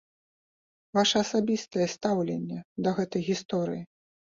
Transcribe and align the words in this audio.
Ваша 0.99 1.17
асабістае 1.27 1.87
стаўленне 1.95 2.59
да 2.85 2.89
гэтай 3.01 3.31
гісторыі? 3.33 3.89